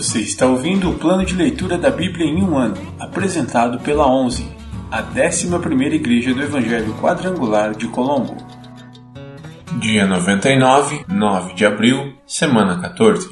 Você 0.00 0.20
está 0.20 0.46
ouvindo 0.46 0.88
o 0.88 0.94
plano 0.94 1.26
de 1.26 1.34
leitura 1.34 1.76
da 1.76 1.90
Bíblia 1.90 2.24
em 2.24 2.42
um 2.42 2.56
ano, 2.56 2.74
apresentado 2.98 3.78
pela 3.80 4.10
11, 4.10 4.50
a 4.90 5.02
11ª 5.02 5.92
Igreja 5.92 6.32
do 6.32 6.40
Evangelho 6.40 6.94
Quadrangular 6.94 7.74
de 7.74 7.86
Colombo. 7.86 8.34
Dia 9.78 10.06
99, 10.06 11.04
9 11.06 11.52
de 11.52 11.66
abril, 11.66 12.14
semana 12.26 12.80
14. 12.80 13.28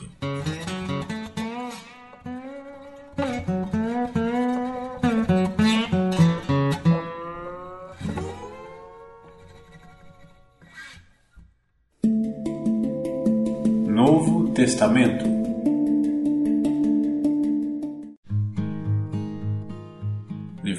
Novo 13.87 14.51
Testamento 14.51 15.28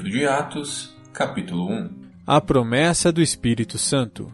Livro 0.10 0.22
de 0.22 0.26
Atos, 0.26 0.98
capítulo 1.14 1.70
1 1.72 1.90
A 2.26 2.42
promessa 2.42 3.12
do 3.12 3.22
Espírito 3.22 3.78
Santo. 3.78 4.34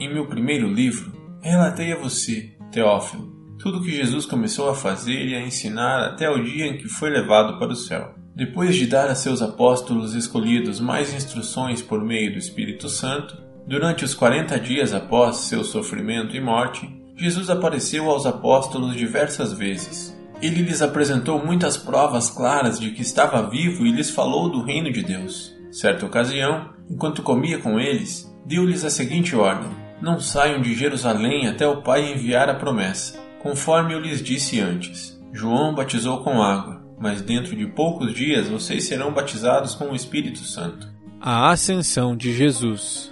Em 0.00 0.10
meu 0.10 0.26
primeiro 0.26 0.66
livro, 0.66 1.12
relatei 1.42 1.92
a 1.92 1.96
você, 1.96 2.56
Teófilo, 2.72 3.30
tudo 3.58 3.78
o 3.78 3.82
que 3.82 3.90
Jesus 3.90 4.24
começou 4.24 4.70
a 4.70 4.74
fazer 4.74 5.26
e 5.26 5.34
a 5.34 5.42
ensinar 5.42 6.06
até 6.06 6.30
o 6.30 6.42
dia 6.42 6.66
em 6.66 6.78
que 6.78 6.88
foi 6.88 7.10
levado 7.10 7.58
para 7.58 7.72
o 7.72 7.76
céu. 7.76 8.14
Depois 8.34 8.74
de 8.76 8.86
dar 8.86 9.08
a 9.08 9.14
seus 9.14 9.42
apóstolos 9.42 10.14
escolhidos 10.14 10.80
mais 10.80 11.12
instruções 11.12 11.82
por 11.82 12.02
meio 12.02 12.32
do 12.32 12.38
Espírito 12.38 12.88
Santo, 12.88 13.36
durante 13.66 14.06
os 14.06 14.14
quarenta 14.14 14.58
dias 14.58 14.94
após 14.94 15.36
seu 15.36 15.62
sofrimento 15.64 16.34
e 16.34 16.40
morte, 16.40 16.88
Jesus 17.14 17.50
apareceu 17.50 18.08
aos 18.08 18.24
apóstolos 18.24 18.96
diversas 18.96 19.52
vezes. 19.52 20.13
Ele 20.44 20.60
lhes 20.60 20.82
apresentou 20.82 21.42
muitas 21.42 21.74
provas 21.74 22.28
claras 22.28 22.78
de 22.78 22.90
que 22.90 23.00
estava 23.00 23.48
vivo 23.48 23.86
e 23.86 23.90
lhes 23.90 24.10
falou 24.10 24.50
do 24.50 24.62
reino 24.62 24.92
de 24.92 25.02
Deus. 25.02 25.56
Certa 25.70 26.04
ocasião, 26.04 26.68
enquanto 26.90 27.22
comia 27.22 27.58
com 27.58 27.80
eles, 27.80 28.30
deu-lhes 28.44 28.84
a 28.84 28.90
seguinte 28.90 29.34
ordem: 29.34 29.70
Não 30.02 30.20
saiam 30.20 30.60
de 30.60 30.74
Jerusalém 30.74 31.48
até 31.48 31.66
o 31.66 31.80
Pai 31.80 32.12
enviar 32.12 32.50
a 32.50 32.54
promessa, 32.54 33.18
conforme 33.42 33.94
eu 33.94 33.98
lhes 33.98 34.22
disse 34.22 34.60
antes. 34.60 35.18
João 35.32 35.74
batizou 35.74 36.22
com 36.22 36.42
água, 36.42 36.84
mas 37.00 37.22
dentro 37.22 37.56
de 37.56 37.66
poucos 37.66 38.14
dias 38.14 38.46
vocês 38.46 38.84
serão 38.84 39.14
batizados 39.14 39.74
com 39.74 39.92
o 39.92 39.96
Espírito 39.96 40.40
Santo. 40.40 40.86
A 41.22 41.52
ascensão 41.52 42.14
de 42.14 42.34
Jesus. 42.34 43.10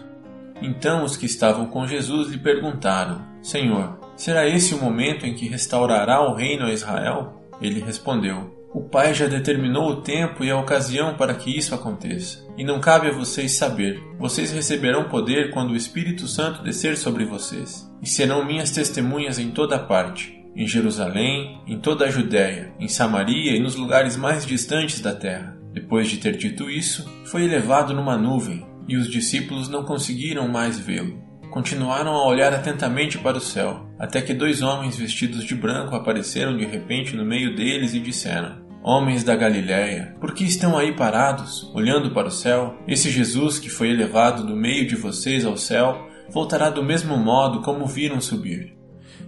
Então 0.60 1.02
os 1.02 1.16
que 1.16 1.24
estavam 1.24 1.64
com 1.64 1.86
Jesus 1.86 2.28
lhe 2.28 2.36
perguntaram: 2.36 3.22
Senhor, 3.40 4.01
será 4.16 4.48
esse 4.48 4.74
o 4.74 4.80
momento 4.80 5.26
em 5.26 5.34
que 5.34 5.48
restaurará 5.48 6.22
o 6.22 6.34
reino 6.34 6.66
a 6.66 6.72
Israel? 6.72 7.42
Ele 7.60 7.80
respondeu: 7.80 8.54
O 8.74 8.82
Pai 8.82 9.14
já 9.14 9.26
determinou 9.26 9.90
o 9.90 10.02
tempo 10.02 10.44
e 10.44 10.50
a 10.50 10.58
ocasião 10.58 11.14
para 11.16 11.34
que 11.34 11.56
isso 11.56 11.74
aconteça. 11.74 12.44
E 12.56 12.64
não 12.64 12.80
cabe 12.80 13.08
a 13.08 13.12
vocês 13.12 13.52
saber. 13.52 14.02
Vocês 14.18 14.52
receberão 14.52 15.08
poder 15.08 15.50
quando 15.50 15.70
o 15.70 15.76
Espírito 15.76 16.26
Santo 16.26 16.62
descer 16.62 16.96
sobre 16.96 17.24
vocês. 17.24 17.90
E 18.02 18.08
serão 18.08 18.44
minhas 18.44 18.70
testemunhas 18.70 19.38
em 19.38 19.50
toda 19.50 19.78
parte. 19.78 20.40
Em 20.54 20.66
Jerusalém, 20.66 21.62
em 21.66 21.78
toda 21.78 22.04
a 22.04 22.10
Judéia, 22.10 22.74
em 22.78 22.88
Samaria 22.88 23.56
e 23.56 23.60
nos 23.60 23.74
lugares 23.74 24.16
mais 24.16 24.44
distantes 24.44 25.00
da 25.00 25.14
terra. 25.14 25.56
Depois 25.72 26.08
de 26.08 26.18
ter 26.18 26.36
dito 26.36 26.68
isso, 26.68 27.10
foi 27.24 27.44
elevado 27.44 27.94
numa 27.94 28.18
nuvem, 28.18 28.66
e 28.86 28.94
os 28.94 29.08
discípulos 29.08 29.70
não 29.70 29.84
conseguiram 29.84 30.46
mais 30.48 30.78
vê-lo 30.78 31.31
continuaram 31.52 32.12
a 32.12 32.26
olhar 32.26 32.52
atentamente 32.54 33.18
para 33.18 33.36
o 33.36 33.40
céu, 33.40 33.86
até 33.98 34.22
que 34.22 34.32
dois 34.32 34.62
homens 34.62 34.96
vestidos 34.96 35.44
de 35.44 35.54
branco 35.54 35.94
apareceram 35.94 36.56
de 36.56 36.64
repente 36.64 37.14
no 37.14 37.24
meio 37.24 37.54
deles 37.54 37.92
e 37.94 38.00
disseram: 38.00 38.62
Homens 38.82 39.22
da 39.22 39.36
Galiléia, 39.36 40.16
por 40.18 40.34
que 40.34 40.44
estão 40.44 40.76
aí 40.76 40.96
parados, 40.96 41.70
olhando 41.74 42.10
para 42.12 42.28
o 42.28 42.32
céu? 42.32 42.76
Esse 42.88 43.10
Jesus 43.10 43.58
que 43.58 43.68
foi 43.68 43.90
elevado 43.90 44.46
do 44.46 44.56
meio 44.56 44.88
de 44.88 44.96
vocês 44.96 45.44
ao 45.44 45.56
céu 45.58 46.08
voltará 46.30 46.70
do 46.70 46.82
mesmo 46.82 47.18
modo 47.18 47.60
como 47.60 47.86
viram 47.86 48.20
subir. 48.20 48.74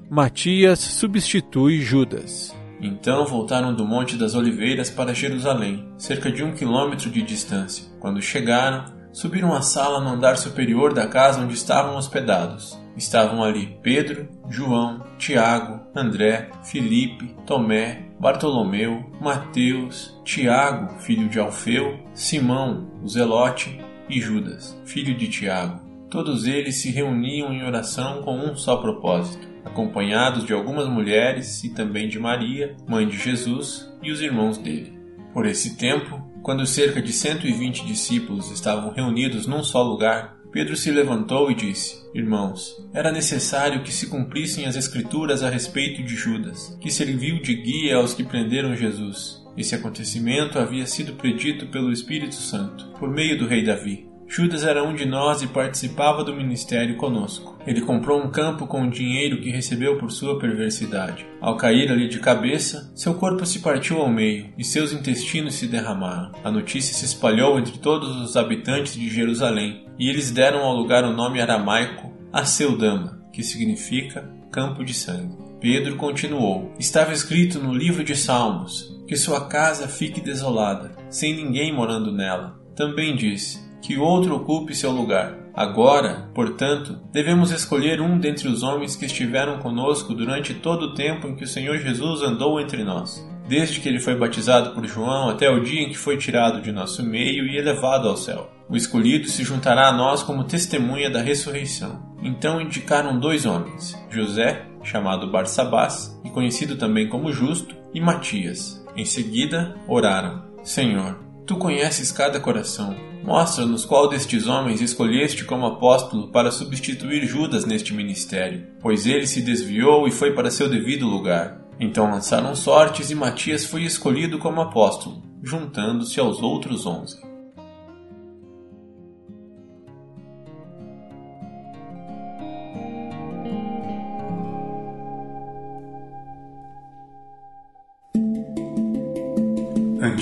Matias 0.08 0.80
substitui 0.80 1.82
Judas. 1.82 2.56
Então 2.80 3.26
voltaram 3.26 3.74
do 3.74 3.86
Monte 3.86 4.16
das 4.16 4.34
Oliveiras 4.34 4.90
para 4.90 5.14
Jerusalém, 5.14 5.88
cerca 5.96 6.30
de 6.30 6.42
um 6.42 6.52
quilômetro 6.52 7.10
de 7.10 7.22
distância. 7.22 7.84
Quando 8.00 8.20
chegaram, 8.20 8.93
subiram 9.14 9.54
à 9.54 9.62
sala 9.62 10.00
no 10.00 10.10
andar 10.10 10.36
superior 10.36 10.92
da 10.92 11.06
casa 11.06 11.40
onde 11.40 11.54
estavam 11.54 11.96
hospedados. 11.96 12.78
Estavam 12.96 13.42
ali 13.42 13.78
Pedro, 13.80 14.28
João, 14.50 15.02
Tiago, 15.16 15.80
André, 15.94 16.50
Filipe, 16.64 17.34
Tomé, 17.46 18.08
Bartolomeu, 18.20 19.10
Mateus, 19.20 20.20
Tiago, 20.24 20.98
filho 21.00 21.28
de 21.28 21.38
Alfeu, 21.38 21.98
Simão, 22.12 22.90
o 23.02 23.08
Zelote 23.08 23.80
e 24.08 24.20
Judas, 24.20 24.76
filho 24.84 25.16
de 25.16 25.28
Tiago. 25.28 25.80
Todos 26.10 26.46
eles 26.46 26.80
se 26.80 26.90
reuniam 26.90 27.52
em 27.52 27.64
oração 27.64 28.20
com 28.22 28.36
um 28.36 28.54
só 28.56 28.76
propósito, 28.76 29.48
acompanhados 29.64 30.44
de 30.44 30.52
algumas 30.52 30.88
mulheres 30.88 31.62
e 31.64 31.70
também 31.70 32.08
de 32.08 32.18
Maria, 32.18 32.76
mãe 32.86 33.06
de 33.06 33.16
Jesus, 33.16 33.92
e 34.02 34.12
os 34.12 34.20
irmãos 34.20 34.58
dele. 34.58 34.93
Por 35.34 35.46
esse 35.46 35.76
tempo, 35.76 36.22
quando 36.44 36.64
cerca 36.64 37.02
de 37.02 37.12
120 37.12 37.84
discípulos 37.84 38.52
estavam 38.52 38.92
reunidos 38.92 39.48
num 39.48 39.64
só 39.64 39.82
lugar, 39.82 40.36
Pedro 40.52 40.76
se 40.76 40.92
levantou 40.92 41.50
e 41.50 41.56
disse: 41.56 41.96
Irmãos, 42.14 42.76
era 42.94 43.10
necessário 43.10 43.82
que 43.82 43.92
se 43.92 44.06
cumprissem 44.06 44.64
as 44.64 44.76
Escrituras 44.76 45.42
a 45.42 45.50
respeito 45.50 46.04
de 46.04 46.14
Judas, 46.14 46.78
que 46.80 46.88
serviu 46.88 47.42
de 47.42 47.52
guia 47.52 47.96
aos 47.96 48.14
que 48.14 48.22
prenderam 48.22 48.76
Jesus. 48.76 49.42
Esse 49.56 49.74
acontecimento 49.74 50.60
havia 50.60 50.86
sido 50.86 51.14
predito 51.14 51.66
pelo 51.66 51.90
Espírito 51.90 52.36
Santo, 52.36 52.86
por 53.00 53.10
meio 53.10 53.36
do 53.36 53.48
rei 53.48 53.64
Davi. 53.64 54.13
Judas 54.36 54.64
era 54.64 54.82
um 54.82 54.96
de 54.96 55.04
nós 55.04 55.42
e 55.42 55.46
participava 55.46 56.24
do 56.24 56.34
ministério 56.34 56.96
conosco. 56.96 57.56
Ele 57.64 57.80
comprou 57.80 58.20
um 58.20 58.32
campo 58.32 58.66
com 58.66 58.82
o 58.82 58.90
dinheiro 58.90 59.40
que 59.40 59.48
recebeu 59.48 59.96
por 59.96 60.10
sua 60.10 60.40
perversidade. 60.40 61.24
Ao 61.40 61.56
cair 61.56 61.88
ali 61.92 62.08
de 62.08 62.18
cabeça, 62.18 62.90
seu 62.96 63.14
corpo 63.14 63.46
se 63.46 63.60
partiu 63.60 64.00
ao 64.00 64.10
meio 64.10 64.52
e 64.58 64.64
seus 64.64 64.92
intestinos 64.92 65.54
se 65.54 65.68
derramaram. 65.68 66.32
A 66.42 66.50
notícia 66.50 66.92
se 66.96 67.04
espalhou 67.04 67.60
entre 67.60 67.78
todos 67.78 68.08
os 68.22 68.36
habitantes 68.36 68.94
de 68.94 69.08
Jerusalém 69.08 69.86
e 69.96 70.10
eles 70.10 70.32
deram 70.32 70.64
ao 70.64 70.74
lugar 70.74 71.04
o 71.04 71.12
nome 71.12 71.40
aramaico 71.40 72.12
Aceldama, 72.32 73.22
que 73.32 73.44
significa 73.44 74.28
campo 74.50 74.84
de 74.84 74.94
sangue. 74.94 75.38
Pedro 75.60 75.94
continuou: 75.94 76.74
Estava 76.76 77.12
escrito 77.12 77.60
no 77.60 77.72
livro 77.72 78.02
de 78.02 78.16
Salmos 78.16 79.00
que 79.06 79.14
sua 79.14 79.46
casa 79.46 79.86
fique 79.86 80.20
desolada, 80.20 80.90
sem 81.08 81.36
ninguém 81.36 81.72
morando 81.72 82.10
nela. 82.10 82.58
Também 82.74 83.14
disse: 83.14 83.63
que 83.84 83.98
outro 83.98 84.36
ocupe 84.36 84.74
seu 84.74 84.90
lugar. 84.90 85.36
Agora, 85.52 86.30
portanto, 86.34 86.98
devemos 87.12 87.50
escolher 87.50 88.00
um 88.00 88.18
dentre 88.18 88.48
os 88.48 88.62
homens 88.62 88.96
que 88.96 89.04
estiveram 89.04 89.58
conosco 89.58 90.14
durante 90.14 90.54
todo 90.54 90.86
o 90.86 90.94
tempo 90.94 91.28
em 91.28 91.36
que 91.36 91.44
o 91.44 91.46
Senhor 91.46 91.76
Jesus 91.76 92.22
andou 92.22 92.58
entre 92.58 92.82
nós, 92.82 93.22
desde 93.46 93.80
que 93.80 93.88
ele 93.88 94.00
foi 94.00 94.16
batizado 94.16 94.70
por 94.70 94.86
João 94.86 95.28
até 95.28 95.50
o 95.50 95.62
dia 95.62 95.82
em 95.82 95.90
que 95.90 95.98
foi 95.98 96.16
tirado 96.16 96.62
de 96.62 96.72
nosso 96.72 97.04
meio 97.04 97.44
e 97.44 97.58
elevado 97.58 98.08
ao 98.08 98.16
céu. 98.16 98.50
O 98.70 98.74
escolhido 98.74 99.28
se 99.28 99.44
juntará 99.44 99.88
a 99.88 99.92
nós 99.92 100.22
como 100.22 100.44
testemunha 100.44 101.10
da 101.10 101.20
ressurreição. 101.20 102.02
Então 102.22 102.62
indicaram 102.62 103.20
dois 103.20 103.44
homens, 103.44 103.94
José, 104.08 104.64
chamado 104.82 105.30
Barsabás, 105.30 106.18
e 106.24 106.30
conhecido 106.30 106.76
também 106.76 107.06
como 107.06 107.30
Justo, 107.30 107.76
e 107.92 108.00
Matias. 108.00 108.82
Em 108.96 109.04
seguida, 109.04 109.76
oraram: 109.86 110.42
Senhor, 110.62 111.23
tu 111.46 111.56
conheces 111.56 112.10
cada 112.10 112.40
coração 112.40 112.94
Mostra-nos 113.24 113.86
qual 113.86 114.06
destes 114.06 114.46
homens 114.46 114.82
escolheste 114.82 115.46
como 115.46 115.64
apóstolo 115.64 116.28
para 116.28 116.50
substituir 116.50 117.24
Judas 117.24 117.64
neste 117.64 117.94
ministério, 117.94 118.66
pois 118.82 119.06
ele 119.06 119.26
se 119.26 119.40
desviou 119.40 120.06
e 120.06 120.10
foi 120.10 120.34
para 120.34 120.50
seu 120.50 120.68
devido 120.68 121.06
lugar. 121.06 121.58
Então 121.80 122.10
lançaram 122.10 122.54
sortes 122.54 123.10
e 123.10 123.14
Matias 123.14 123.64
foi 123.64 123.84
escolhido 123.84 124.38
como 124.38 124.60
apóstolo, 124.60 125.22
juntando-se 125.42 126.20
aos 126.20 126.42
outros 126.42 126.84
onze. 126.84 127.16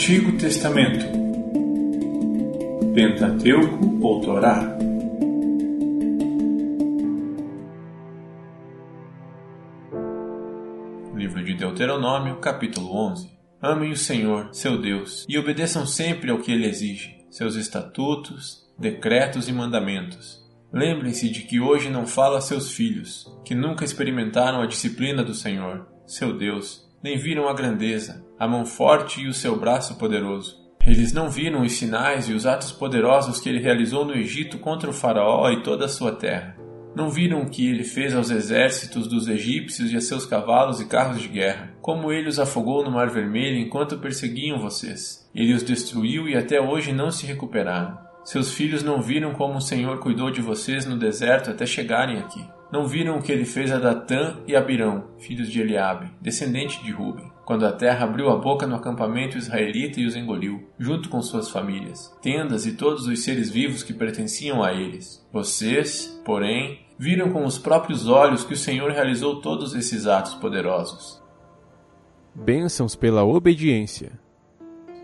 Antigo 0.02 0.36
Testamento 0.36 1.06
Pentateuco 2.92 4.04
ou 4.04 4.20
Torá. 4.20 4.76
Livro 11.14 11.44
de 11.44 11.54
Deuteronômio, 11.54 12.40
capítulo 12.40 12.92
11. 13.12 13.30
Amem 13.62 13.92
o 13.92 13.96
Senhor, 13.96 14.48
seu 14.52 14.82
Deus, 14.82 15.24
e 15.28 15.38
obedeçam 15.38 15.86
sempre 15.86 16.32
ao 16.32 16.40
que 16.40 16.50
ele 16.50 16.66
exige, 16.66 17.24
seus 17.30 17.54
estatutos, 17.54 18.68
decretos 18.76 19.48
e 19.48 19.52
mandamentos. 19.52 20.44
Lembrem-se 20.72 21.30
de 21.30 21.42
que 21.42 21.60
hoje 21.60 21.88
não 21.88 22.08
fala 22.08 22.38
a 22.38 22.40
seus 22.40 22.72
filhos, 22.72 23.32
que 23.44 23.54
nunca 23.54 23.84
experimentaram 23.84 24.62
a 24.62 24.66
disciplina 24.66 25.22
do 25.22 25.32
Senhor, 25.32 25.86
seu 26.08 26.36
Deus, 26.36 26.90
nem 27.04 27.16
viram 27.16 27.48
a 27.48 27.54
grandeza, 27.54 28.26
a 28.42 28.48
mão 28.48 28.66
forte 28.66 29.20
e 29.20 29.28
o 29.28 29.32
seu 29.32 29.54
braço 29.54 29.94
poderoso. 29.94 30.58
Eles 30.84 31.12
não 31.12 31.30
viram 31.30 31.62
os 31.62 31.74
sinais 31.74 32.28
e 32.28 32.32
os 32.32 32.44
atos 32.44 32.72
poderosos 32.72 33.40
que 33.40 33.48
ele 33.48 33.62
realizou 33.62 34.04
no 34.04 34.16
Egito 34.16 34.58
contra 34.58 34.90
o 34.90 34.92
Faraó 34.92 35.48
e 35.52 35.62
toda 35.62 35.84
a 35.84 35.88
sua 35.88 36.10
terra. 36.10 36.56
Não 36.92 37.08
viram 37.08 37.42
o 37.42 37.48
que 37.48 37.70
ele 37.70 37.84
fez 37.84 38.12
aos 38.12 38.30
exércitos 38.30 39.06
dos 39.06 39.28
egípcios 39.28 39.92
e 39.92 39.96
a 39.96 40.00
seus 40.00 40.26
cavalos 40.26 40.80
e 40.80 40.86
carros 40.86 41.22
de 41.22 41.28
guerra, 41.28 41.72
como 41.80 42.10
ele 42.10 42.28
os 42.28 42.40
afogou 42.40 42.84
no 42.84 42.90
Mar 42.90 43.10
Vermelho 43.10 43.60
enquanto 43.60 43.98
perseguiam 43.98 44.58
vocês. 44.58 45.24
Ele 45.32 45.54
os 45.54 45.62
destruiu 45.62 46.28
e 46.28 46.36
até 46.36 46.60
hoje 46.60 46.92
não 46.92 47.12
se 47.12 47.24
recuperaram. 47.24 47.96
Seus 48.24 48.52
filhos 48.52 48.82
não 48.82 49.00
viram 49.00 49.34
como 49.34 49.58
o 49.58 49.62
Senhor 49.62 50.00
cuidou 50.00 50.32
de 50.32 50.42
vocês 50.42 50.84
no 50.84 50.98
deserto 50.98 51.48
até 51.48 51.64
chegarem 51.64 52.18
aqui. 52.18 52.44
Não 52.72 52.88
viram 52.88 53.18
o 53.18 53.22
que 53.22 53.30
ele 53.30 53.44
fez 53.44 53.70
a 53.70 53.78
Datã 53.78 54.38
e 54.48 54.56
Abirão, 54.56 55.04
filhos 55.20 55.48
de 55.48 55.60
Eliabe, 55.60 56.10
descendente 56.20 56.82
de 56.82 56.90
Ruben, 56.90 57.30
quando 57.52 57.66
a 57.66 57.72
terra 57.72 58.06
abriu 58.06 58.30
a 58.30 58.36
boca 58.36 58.66
no 58.66 58.76
acampamento 58.76 59.36
israelita 59.36 60.00
e 60.00 60.06
os 60.06 60.16
engoliu, 60.16 60.70
junto 60.78 61.10
com 61.10 61.20
suas 61.20 61.50
famílias, 61.50 62.10
tendas 62.22 62.64
e 62.64 62.72
todos 62.72 63.06
os 63.06 63.22
seres 63.22 63.50
vivos 63.50 63.82
que 63.82 63.92
pertenciam 63.92 64.64
a 64.64 64.72
eles. 64.72 65.22
Vocês, 65.30 66.18
porém, 66.24 66.80
viram 66.98 67.30
com 67.30 67.44
os 67.44 67.58
próprios 67.58 68.08
olhos 68.08 68.42
que 68.42 68.54
o 68.54 68.56
Senhor 68.56 68.90
realizou 68.90 69.42
todos 69.42 69.74
esses 69.74 70.06
atos 70.06 70.32
poderosos. 70.32 71.22
Bênçãos 72.34 72.96
pela 72.96 73.22
obediência. 73.22 74.18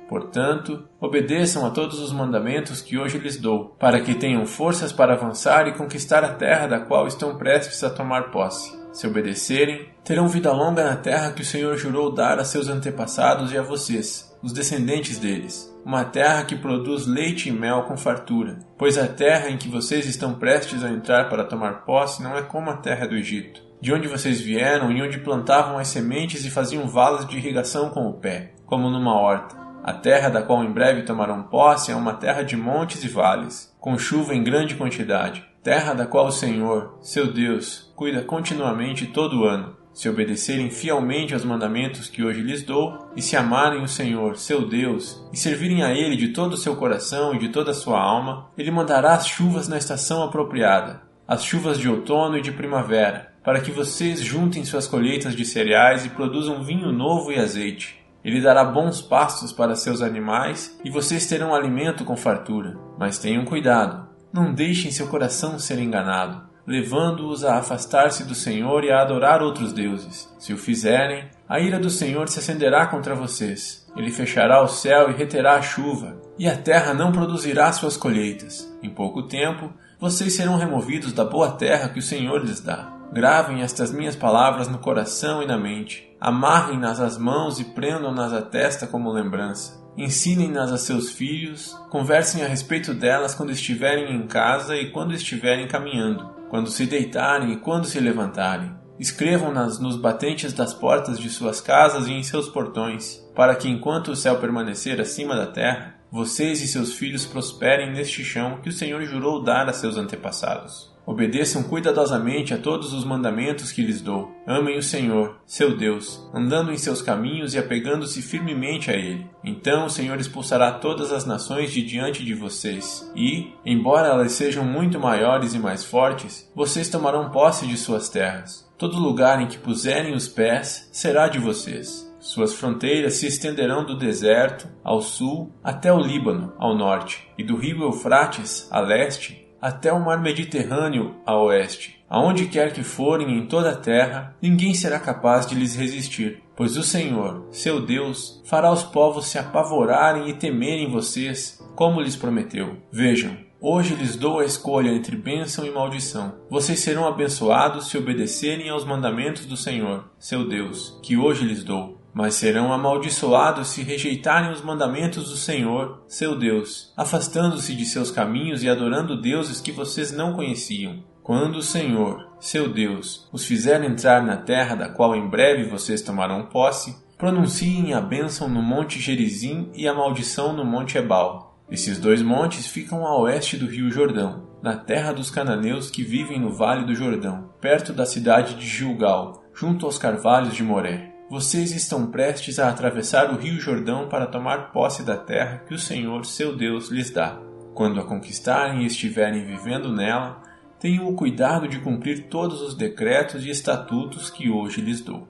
Portanto, 0.08 0.84
obedeçam 0.98 1.66
a 1.66 1.70
todos 1.70 2.00
os 2.00 2.14
mandamentos 2.14 2.80
que 2.80 2.96
hoje 2.96 3.18
lhes 3.18 3.36
dou, 3.36 3.76
para 3.78 4.00
que 4.00 4.14
tenham 4.14 4.46
forças 4.46 4.90
para 4.90 5.12
avançar 5.12 5.68
e 5.68 5.74
conquistar 5.74 6.24
a 6.24 6.32
terra 6.32 6.66
da 6.66 6.80
qual 6.80 7.06
estão 7.06 7.36
prestes 7.36 7.84
a 7.84 7.90
tomar 7.90 8.30
posse. 8.30 8.77
Se 8.98 9.06
obedecerem, 9.06 9.86
terão 10.02 10.26
vida 10.26 10.50
longa 10.50 10.82
na 10.82 10.96
terra 10.96 11.30
que 11.30 11.42
o 11.42 11.44
Senhor 11.44 11.76
jurou 11.76 12.12
dar 12.12 12.40
a 12.40 12.44
seus 12.44 12.68
antepassados 12.68 13.52
e 13.52 13.56
a 13.56 13.62
vocês, 13.62 14.36
os 14.42 14.52
descendentes 14.52 15.20
deles, 15.20 15.72
uma 15.86 16.04
terra 16.04 16.44
que 16.44 16.56
produz 16.56 17.06
leite 17.06 17.48
e 17.48 17.52
mel 17.52 17.84
com 17.84 17.96
fartura, 17.96 18.58
pois 18.76 18.98
a 18.98 19.06
terra 19.06 19.50
em 19.50 19.56
que 19.56 19.68
vocês 19.68 20.04
estão 20.04 20.34
prestes 20.34 20.82
a 20.82 20.90
entrar 20.90 21.28
para 21.28 21.44
tomar 21.44 21.84
posse 21.84 22.20
não 22.20 22.36
é 22.36 22.42
como 22.42 22.70
a 22.70 22.76
terra 22.76 23.06
do 23.06 23.14
Egito, 23.14 23.62
de 23.80 23.92
onde 23.92 24.08
vocês 24.08 24.40
vieram 24.40 24.90
e 24.90 25.00
onde 25.00 25.20
plantavam 25.20 25.78
as 25.78 25.86
sementes 25.86 26.44
e 26.44 26.50
faziam 26.50 26.88
valas 26.88 27.24
de 27.24 27.36
irrigação 27.36 27.90
com 27.90 28.08
o 28.08 28.14
pé, 28.14 28.50
como 28.66 28.90
numa 28.90 29.14
horta. 29.14 29.56
A 29.84 29.92
terra 29.92 30.28
da 30.28 30.42
qual 30.42 30.64
em 30.64 30.72
breve 30.72 31.02
tomarão 31.02 31.44
posse 31.44 31.92
é 31.92 31.94
uma 31.94 32.14
terra 32.14 32.42
de 32.42 32.56
montes 32.56 33.04
e 33.04 33.08
vales, 33.08 33.72
com 33.78 33.96
chuva 33.96 34.34
em 34.34 34.42
grande 34.42 34.74
quantidade, 34.74 35.47
terra 35.62 35.94
da 35.94 36.06
qual 36.06 36.26
o 36.26 36.32
Senhor, 36.32 36.98
seu 37.00 37.32
Deus, 37.32 37.92
cuida 37.94 38.22
continuamente 38.22 39.06
todo 39.06 39.44
ano. 39.44 39.76
Se 39.92 40.08
obedecerem 40.08 40.70
fielmente 40.70 41.34
aos 41.34 41.44
mandamentos 41.44 42.08
que 42.08 42.22
hoje 42.22 42.40
lhes 42.40 42.62
dou, 42.62 43.10
e 43.16 43.22
se 43.22 43.36
amarem 43.36 43.82
o 43.82 43.88
Senhor, 43.88 44.36
seu 44.36 44.68
Deus, 44.68 45.20
e 45.32 45.36
servirem 45.36 45.82
a 45.82 45.92
Ele 45.92 46.16
de 46.16 46.28
todo 46.28 46.52
o 46.52 46.56
seu 46.56 46.76
coração 46.76 47.34
e 47.34 47.38
de 47.38 47.48
toda 47.48 47.72
a 47.72 47.74
sua 47.74 48.00
alma, 48.00 48.48
Ele 48.56 48.70
mandará 48.70 49.14
as 49.14 49.26
chuvas 49.26 49.66
na 49.66 49.76
estação 49.76 50.22
apropriada, 50.22 51.02
as 51.26 51.42
chuvas 51.42 51.78
de 51.78 51.88
outono 51.88 52.38
e 52.38 52.42
de 52.42 52.52
primavera, 52.52 53.32
para 53.42 53.60
que 53.60 53.72
vocês 53.72 54.20
juntem 54.20 54.64
suas 54.64 54.86
colheitas 54.86 55.34
de 55.34 55.44
cereais 55.44 56.06
e 56.06 56.10
produzam 56.10 56.62
vinho 56.62 56.92
novo 56.92 57.32
e 57.32 57.38
azeite 57.38 57.98
ele 58.24 58.40
dará 58.40 58.64
bons 58.64 59.00
pastos 59.00 59.52
para 59.52 59.76
seus 59.76 60.02
animais 60.02 60.78
e 60.84 60.90
vocês 60.90 61.26
terão 61.26 61.54
alimento 61.54 62.04
com 62.04 62.16
fartura. 62.16 62.76
Mas 62.98 63.18
tenham 63.18 63.44
cuidado, 63.44 64.07
não 64.32 64.52
deixem 64.52 64.90
seu 64.90 65.08
coração 65.08 65.58
ser 65.58 65.78
enganado, 65.78 66.42
levando-os 66.66 67.44
a 67.44 67.56
afastar-se 67.56 68.24
do 68.24 68.34
Senhor 68.34 68.84
e 68.84 68.90
a 68.90 69.00
adorar 69.00 69.42
outros 69.42 69.72
deuses. 69.72 70.28
Se 70.38 70.52
o 70.52 70.58
fizerem, 70.58 71.28
a 71.48 71.58
ira 71.58 71.78
do 71.78 71.88
Senhor 71.88 72.28
se 72.28 72.38
acenderá 72.38 72.86
contra 72.86 73.14
vocês. 73.14 73.86
Ele 73.96 74.10
fechará 74.10 74.62
o 74.62 74.68
céu 74.68 75.10
e 75.10 75.14
reterá 75.14 75.54
a 75.54 75.62
chuva, 75.62 76.20
e 76.38 76.46
a 76.46 76.56
terra 76.56 76.92
não 76.92 77.10
produzirá 77.10 77.72
suas 77.72 77.96
colheitas. 77.96 78.70
Em 78.82 78.90
pouco 78.90 79.22
tempo, 79.22 79.72
vocês 79.98 80.34
serão 80.34 80.56
removidos 80.56 81.12
da 81.12 81.24
boa 81.24 81.52
terra 81.52 81.88
que 81.88 81.98
o 81.98 82.02
Senhor 82.02 82.44
lhes 82.44 82.60
dá. 82.60 82.92
Gravem 83.12 83.62
estas 83.62 83.90
minhas 83.90 84.14
palavras 84.14 84.68
no 84.68 84.78
coração 84.78 85.42
e 85.42 85.46
na 85.46 85.56
mente. 85.56 86.14
Amarrem-nas 86.20 87.00
às 87.00 87.16
mãos 87.16 87.58
e 87.58 87.64
prendam-nas 87.64 88.32
à 88.32 88.42
testa 88.42 88.86
como 88.86 89.10
lembrança. 89.10 89.82
Ensinem-nas 89.98 90.70
a 90.70 90.78
seus 90.78 91.10
filhos, 91.10 91.76
conversem 91.90 92.44
a 92.44 92.46
respeito 92.46 92.94
delas 92.94 93.34
quando 93.34 93.50
estiverem 93.50 94.14
em 94.14 94.28
casa 94.28 94.76
e 94.76 94.92
quando 94.92 95.12
estiverem 95.12 95.66
caminhando, 95.66 96.24
quando 96.48 96.70
se 96.70 96.86
deitarem 96.86 97.52
e 97.52 97.56
quando 97.56 97.84
se 97.84 97.98
levantarem. 97.98 98.70
Escrevam-nas 98.96 99.80
nos 99.80 99.96
batentes 99.96 100.52
das 100.52 100.72
portas 100.72 101.18
de 101.18 101.28
suas 101.28 101.60
casas 101.60 102.06
e 102.06 102.12
em 102.12 102.22
seus 102.22 102.48
portões, 102.48 103.16
para 103.34 103.56
que 103.56 103.68
enquanto 103.68 104.12
o 104.12 104.16
céu 104.16 104.38
permanecer 104.38 105.00
acima 105.00 105.34
da 105.34 105.48
terra, 105.48 105.96
vocês 106.12 106.62
e 106.62 106.68
seus 106.68 106.92
filhos 106.92 107.26
prosperem 107.26 107.92
neste 107.92 108.22
chão 108.22 108.60
que 108.62 108.68
o 108.68 108.72
Senhor 108.72 109.02
jurou 109.02 109.42
dar 109.42 109.68
a 109.68 109.72
seus 109.72 109.96
antepassados. 109.96 110.96
Obedeçam 111.08 111.62
cuidadosamente 111.62 112.52
a 112.52 112.58
todos 112.58 112.92
os 112.92 113.02
mandamentos 113.02 113.72
que 113.72 113.80
lhes 113.80 114.02
dou. 114.02 114.30
Amem 114.46 114.76
o 114.76 114.82
Senhor, 114.82 115.40
seu 115.46 115.74
Deus, 115.74 116.22
andando 116.34 116.70
em 116.70 116.76
seus 116.76 117.00
caminhos 117.00 117.54
e 117.54 117.58
apegando-se 117.58 118.20
firmemente 118.20 118.90
a 118.90 118.94
Ele. 118.94 119.26
Então 119.42 119.86
o 119.86 119.90
Senhor 119.90 120.20
expulsará 120.20 120.70
todas 120.70 121.10
as 121.10 121.24
nações 121.24 121.72
de 121.72 121.80
diante 121.80 122.22
de 122.22 122.34
vocês, 122.34 123.10
e, 123.16 123.54
embora 123.64 124.08
elas 124.08 124.32
sejam 124.32 124.66
muito 124.66 125.00
maiores 125.00 125.54
e 125.54 125.58
mais 125.58 125.82
fortes, 125.82 126.46
vocês 126.54 126.90
tomarão 126.90 127.30
posse 127.30 127.66
de 127.66 127.78
suas 127.78 128.10
terras. 128.10 128.70
Todo 128.76 129.00
lugar 129.00 129.40
em 129.40 129.46
que 129.46 129.56
puserem 129.56 130.14
os 130.14 130.28
pés 130.28 130.90
será 130.92 131.26
de 131.26 131.38
vocês. 131.38 132.06
Suas 132.20 132.52
fronteiras 132.52 133.14
se 133.14 133.26
estenderão 133.26 133.86
do 133.86 133.96
deserto 133.96 134.68
ao 134.84 135.00
sul 135.00 135.54
até 135.64 135.90
o 135.90 135.98
Líbano, 135.98 136.52
ao 136.58 136.76
norte, 136.76 137.26
e 137.38 137.42
do 137.42 137.56
rio 137.56 137.84
Eufrates 137.84 138.68
a 138.70 138.80
leste 138.80 139.47
até 139.60 139.92
o 139.92 140.04
mar 140.04 140.20
Mediterrâneo 140.20 141.16
a 141.26 141.36
oeste. 141.36 142.02
Aonde 142.08 142.46
quer 142.46 142.72
que 142.72 142.82
forem 142.82 143.38
em 143.38 143.46
toda 143.46 143.70
a 143.70 143.76
terra, 143.76 144.34
ninguém 144.40 144.72
será 144.74 144.98
capaz 144.98 145.46
de 145.46 145.54
lhes 145.54 145.74
resistir, 145.74 146.42
pois 146.56 146.76
o 146.76 146.82
Senhor, 146.82 147.46
seu 147.50 147.84
Deus, 147.84 148.42
fará 148.46 148.72
os 148.72 148.82
povos 148.82 149.26
se 149.26 149.38
apavorarem 149.38 150.28
e 150.28 150.34
temerem 150.34 150.90
vocês, 150.90 151.62
como 151.74 152.00
lhes 152.00 152.16
prometeu. 152.16 152.76
Vejam, 152.90 153.36
Hoje 153.60 153.96
lhes 153.96 154.14
dou 154.14 154.38
a 154.38 154.44
escolha 154.44 154.88
entre 154.90 155.16
bênção 155.16 155.66
e 155.66 155.70
maldição. 155.72 156.36
Vocês 156.48 156.78
serão 156.78 157.08
abençoados 157.08 157.88
se 157.88 157.98
obedecerem 157.98 158.70
aos 158.70 158.84
mandamentos 158.84 159.46
do 159.46 159.56
Senhor, 159.56 160.04
seu 160.16 160.48
Deus, 160.48 160.96
que 161.02 161.16
hoje 161.16 161.44
lhes 161.44 161.64
dou 161.64 161.97
mas 162.18 162.34
serão 162.34 162.72
amaldiçoados 162.72 163.68
se 163.68 163.84
rejeitarem 163.84 164.50
os 164.50 164.60
mandamentos 164.60 165.30
do 165.30 165.36
Senhor, 165.36 166.02
seu 166.08 166.36
Deus, 166.36 166.92
afastando-se 166.96 167.72
de 167.76 167.84
seus 167.84 168.10
caminhos 168.10 168.64
e 168.64 168.68
adorando 168.68 169.22
deuses 169.22 169.60
que 169.60 169.70
vocês 169.70 170.10
não 170.10 170.32
conheciam. 170.32 171.04
Quando 171.22 171.58
o 171.58 171.62
Senhor, 171.62 172.28
seu 172.40 172.68
Deus, 172.68 173.28
os 173.32 173.44
fizer 173.44 173.84
entrar 173.84 174.20
na 174.20 174.36
terra 174.36 174.74
da 174.74 174.88
qual 174.88 175.14
em 175.14 175.28
breve 175.28 175.70
vocês 175.70 176.02
tomarão 176.02 176.46
posse, 176.46 176.96
pronunciem 177.16 177.94
a 177.94 178.00
bênção 178.00 178.48
no 178.48 178.60
monte 178.60 178.98
Gerizim 178.98 179.70
e 179.72 179.86
a 179.86 179.94
maldição 179.94 180.52
no 180.52 180.64
monte 180.64 180.98
Ebal. 180.98 181.56
Esses 181.70 182.00
dois 182.00 182.20
montes 182.20 182.66
ficam 182.66 183.06
a 183.06 183.16
oeste 183.16 183.56
do 183.56 183.66
rio 183.66 183.92
Jordão, 183.92 184.48
na 184.60 184.76
terra 184.76 185.12
dos 185.12 185.30
cananeus 185.30 185.88
que 185.88 186.02
vivem 186.02 186.40
no 186.40 186.50
vale 186.50 186.84
do 186.84 186.96
Jordão, 186.96 187.50
perto 187.60 187.92
da 187.92 188.04
cidade 188.04 188.56
de 188.56 188.66
Gilgal, 188.66 189.44
junto 189.54 189.86
aos 189.86 189.98
carvalhos 189.98 190.52
de 190.52 190.64
Moré. 190.64 191.16
Vocês 191.30 191.72
estão 191.72 192.06
prestes 192.06 192.58
a 192.58 192.70
atravessar 192.70 193.30
o 193.30 193.36
rio 193.36 193.60
Jordão 193.60 194.08
para 194.08 194.26
tomar 194.26 194.72
posse 194.72 195.02
da 195.02 195.14
terra 195.14 195.62
que 195.68 195.74
o 195.74 195.78
Senhor, 195.78 196.24
seu 196.24 196.56
Deus, 196.56 196.88
lhes 196.88 197.10
dá. 197.10 197.38
Quando 197.74 198.00
a 198.00 198.04
conquistarem 198.04 198.82
e 198.82 198.86
estiverem 198.86 199.44
vivendo 199.44 199.92
nela, 199.92 200.40
tenham 200.80 201.06
o 201.06 201.14
cuidado 201.14 201.68
de 201.68 201.80
cumprir 201.80 202.28
todos 202.28 202.62
os 202.62 202.74
decretos 202.74 203.44
e 203.44 203.50
estatutos 203.50 204.30
que 204.30 204.48
hoje 204.48 204.80
lhes 204.80 205.02
dou. 205.02 205.28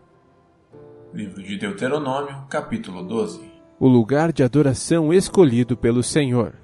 Livro 1.13 1.43
de 1.43 1.59
Deuteronômio, 1.59 2.45
capítulo 2.49 3.03
12 3.03 3.41
O 3.81 3.89
lugar 3.89 4.33
de 4.33 4.45
adoração 4.45 5.13
escolhido 5.13 5.77
pelo 5.77 6.05
Senhor. 6.05 6.55